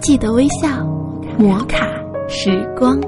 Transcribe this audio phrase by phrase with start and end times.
[0.00, 0.86] 记得微笑，
[1.38, 1.86] 摩卡
[2.28, 2.98] 时光。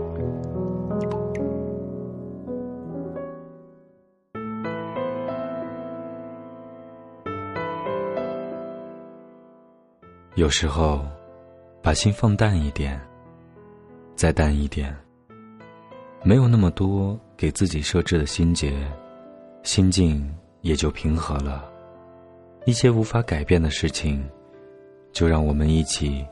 [10.35, 11.01] 有时候，
[11.81, 13.01] 把心放淡一点，
[14.17, 14.95] 再淡一点，
[16.23, 18.75] 没有那么多给自己设置的心结，
[19.63, 20.29] 心境
[20.63, 21.65] 也就平和了。
[22.67, 24.23] 一些无法改变的事情，
[25.13, 26.27] 就让我们一起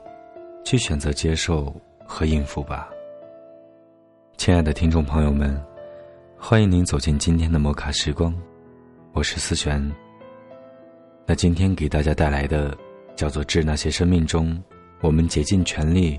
[0.63, 2.89] 去选择接受和应付吧。
[4.37, 5.61] 亲爱的听众朋友们，
[6.37, 8.33] 欢迎您走进今天的摩卡时光，
[9.13, 9.91] 我是思璇。
[11.25, 12.77] 那今天给大家带来的。
[13.15, 14.57] 叫做治那些生命中
[15.01, 16.17] 我们竭尽全力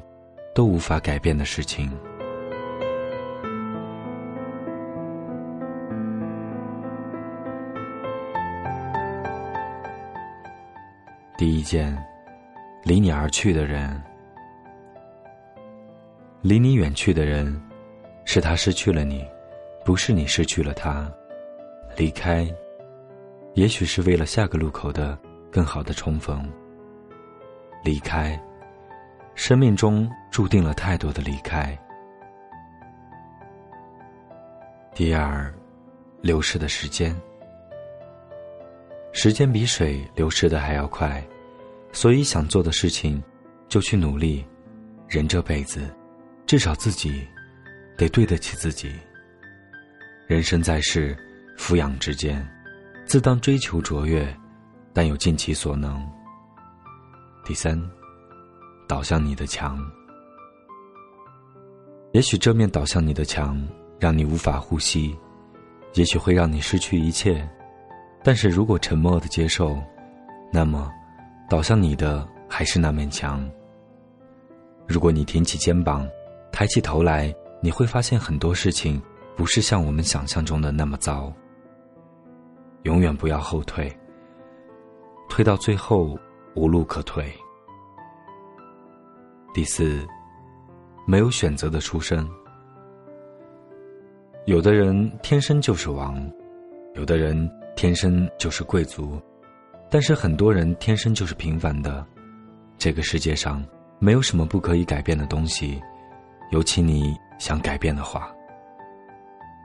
[0.54, 1.90] 都无法改变的事情。
[11.38, 11.96] 第一件，
[12.82, 13.98] 离你而去的人，
[16.42, 17.60] 离你远去的人，
[18.24, 19.26] 是他失去了你，
[19.84, 21.12] 不是你失去了他。
[21.96, 22.48] 离开，
[23.52, 25.18] 也许是为了下个路口的
[25.50, 26.50] 更好的重逢。
[27.84, 28.40] 离开，
[29.34, 31.78] 生命中注定了太多的离开。
[34.94, 35.52] 第二，
[36.22, 37.14] 流逝的时间，
[39.12, 41.22] 时间比水流逝的还要快，
[41.92, 43.22] 所以想做的事情
[43.68, 44.42] 就去努力。
[45.06, 45.92] 人这辈子，
[46.50, 47.24] 至少自己
[47.96, 48.92] 得对得起自己。
[50.26, 51.16] 人生在世，
[51.56, 52.44] 俯仰之间，
[53.04, 54.36] 自当追求卓越，
[54.92, 56.04] 但又尽其所能。
[57.44, 57.80] 第三，
[58.88, 59.78] 倒向你的墙。
[62.14, 63.64] 也许这面倒向你的墙
[64.00, 65.16] 让你无法呼吸，
[65.94, 67.48] 也许会让你失去一切。
[68.24, 69.80] 但是如果沉默的接受，
[70.52, 70.90] 那么
[71.48, 73.48] 倒向你的还是那面墙。
[74.88, 76.04] 如果你挺起肩膀，
[76.52, 79.00] 抬起头来，你会发现很多事情
[79.36, 81.32] 不是像我们想象中的那么糟。
[82.82, 83.90] 永远不要后退，
[85.28, 86.18] 退到最后。
[86.56, 87.32] 无路可退。
[89.54, 90.04] 第四，
[91.06, 92.28] 没有选择的出身。
[94.46, 96.20] 有的人天生就是王，
[96.96, 99.16] 有的人天生就是贵族，
[99.88, 102.04] 但是很多人天生就是平凡的。
[102.76, 103.64] 这个世界上
[104.00, 105.80] 没有什么不可以改变的东西，
[106.50, 108.32] 尤其你想改变的话。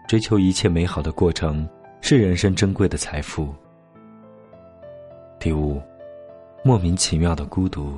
[0.07, 1.67] 追求一切美好的过程
[2.01, 3.53] 是人生珍贵的财富。
[5.39, 5.81] 第五。
[6.67, 7.95] 莫名其妙的孤独，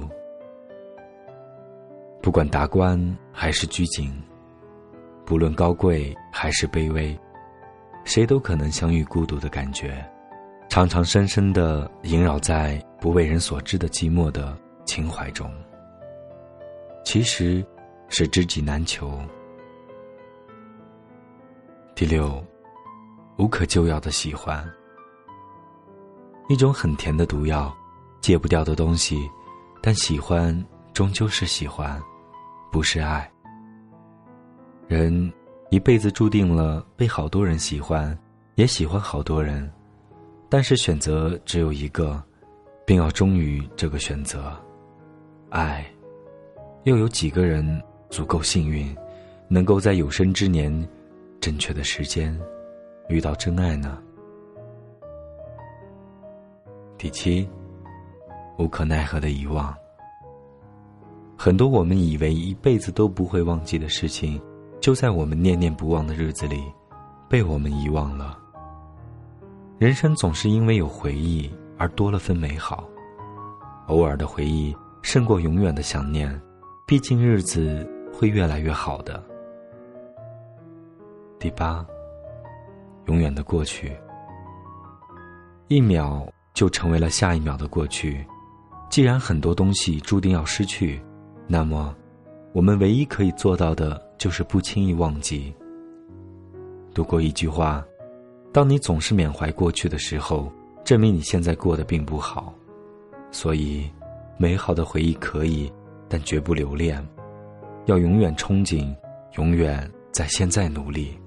[2.21, 2.99] 不管达观
[3.31, 4.13] 还是拘谨，
[5.25, 7.17] 不论高贵还是卑微，
[8.03, 10.05] 谁都可能相遇孤独的感觉，
[10.67, 14.53] 常常深深的萦绕在不为人所知的寂寞的
[14.83, 15.49] 情怀中。
[17.05, 17.65] 其实，
[18.09, 19.19] 是知己难求。
[21.95, 22.43] 第六，
[23.37, 24.67] 无可救药的喜欢，
[26.49, 27.75] 一种很甜的毒药。
[28.19, 29.29] 戒不掉的东西，
[29.81, 32.01] 但喜欢终究是喜欢，
[32.71, 33.31] 不是爱。
[34.87, 35.31] 人
[35.69, 38.17] 一辈子注定了被好多人喜欢，
[38.55, 39.71] 也喜欢好多人，
[40.49, 42.21] 但是选择只有一个，
[42.85, 44.51] 并要忠于这个选择。
[45.49, 45.85] 爱，
[46.83, 48.95] 又有几个人足够幸运，
[49.47, 50.87] 能够在有生之年，
[51.39, 52.37] 正确的时间，
[53.09, 53.97] 遇到真爱呢？
[56.97, 57.47] 第七。
[58.59, 59.71] 无可奈何的遗忘，
[61.37, 64.41] 很多我们以为一辈子都不会忘记的事情，
[64.81, 66.59] 就在我们念念不忘的日子里，
[67.29, 68.35] 被我们遗忘了。
[69.77, 71.47] 人生总是因为有回忆
[71.77, 72.89] 而多了份美好，
[73.85, 76.41] 偶尔的回忆胜过永远的想念，
[76.87, 79.23] 毕竟日子会越来越好的。
[81.37, 81.85] 第八，
[83.05, 83.95] 永远的过去，
[85.67, 88.25] 一秒就成为了下一秒的过去。
[88.89, 90.99] 既然很多东西注定要失去，
[91.45, 91.95] 那么，
[92.53, 95.53] 我们唯一可以做到的就是不轻易忘记。
[96.95, 97.85] 读过一句话：，
[98.51, 100.51] 当你总是缅怀过去的时候，
[100.83, 102.51] 证明你现在过得并不好。
[103.29, 103.87] 所以，
[104.37, 105.71] 美好的回忆可以，
[106.09, 107.07] 但绝不留恋。
[107.87, 108.93] 要永远憧憬，
[109.37, 111.17] 永远在现在努力。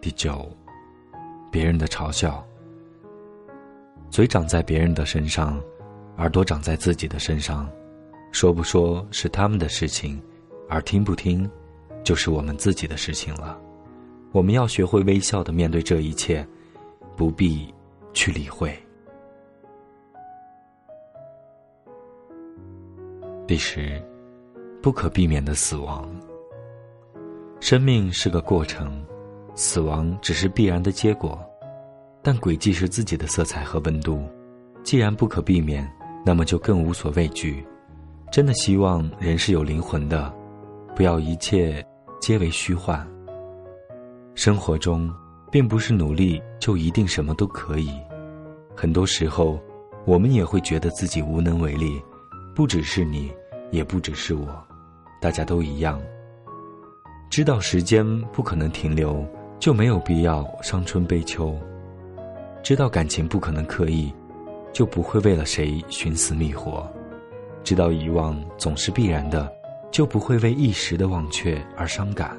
[0.00, 0.48] 第九，
[1.52, 2.42] 别人的嘲笑。
[4.08, 5.62] 嘴长在别人的身上，
[6.16, 7.70] 耳朵长在自己的身上，
[8.32, 10.18] 说不说是他们的事情，
[10.66, 11.48] 而听不听，
[12.02, 13.60] 就是我们自己的事情了。
[14.32, 16.46] 我们要学会微笑的面对这一切，
[17.14, 17.74] 不必
[18.14, 18.74] 去理会。
[23.50, 24.00] 第十，
[24.80, 26.08] 不可避免的死亡。
[27.58, 29.04] 生命是个过程，
[29.56, 31.36] 死亡只是必然的结果，
[32.22, 34.24] 但轨迹是自己的色彩和温度。
[34.84, 35.84] 既然不可避免，
[36.24, 37.66] 那么就更无所畏惧。
[38.30, 40.32] 真的希望人是有灵魂的，
[40.94, 41.84] 不要一切
[42.20, 43.04] 皆为虚幻。
[44.36, 45.12] 生活中，
[45.50, 47.90] 并不是努力就一定什么都可以，
[48.76, 49.58] 很多时候，
[50.04, 52.00] 我们也会觉得自己无能为力。
[52.52, 53.32] 不只是你，
[53.70, 54.46] 也不只是我，
[55.20, 56.00] 大家都一样。
[57.30, 59.24] 知道时间不可能停留，
[59.58, 61.54] 就没有必要伤春悲秋；
[62.62, 64.12] 知道感情不可能刻意，
[64.72, 66.82] 就不会为了谁寻死觅活；
[67.62, 69.50] 知道遗忘总是必然的，
[69.92, 72.36] 就不会为一时的忘却而伤感。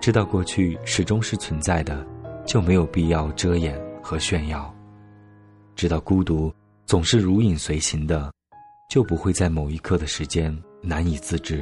[0.00, 2.04] 知道过去始终是存在的，
[2.44, 4.62] 就没有必要遮掩和炫耀；
[5.76, 6.52] 知道孤独
[6.86, 8.32] 总是如影随形的，
[8.88, 11.58] 就不会在某一刻的时间难以自制；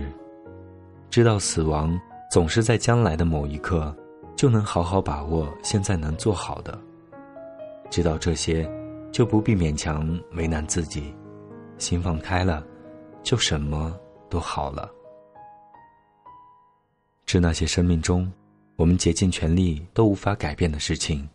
[1.11, 1.99] 知道死亡
[2.31, 3.95] 总是在将来的某一刻，
[4.37, 6.79] 就能好好把握现在能做好的；
[7.91, 8.71] 知道这些，
[9.11, 11.15] 就不必勉强为难自己，
[11.79, 12.65] 心放开了，
[13.23, 13.99] 就什么
[14.29, 14.91] 都好了。
[17.25, 18.31] 致那些生命中，
[18.77, 21.27] 我们竭尽全力都无法改变的事情。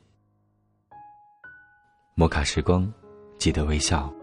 [2.13, 2.91] 摩卡时光，
[3.37, 4.13] 记得微笑。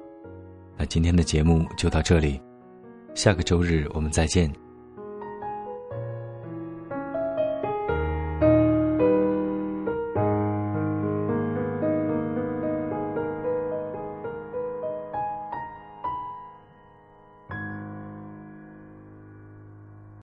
[0.77, 2.41] 那今天的节目就到这里，
[3.15, 4.66] 下个周日我们再见。